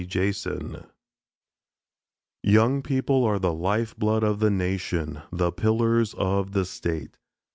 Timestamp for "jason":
0.03-0.87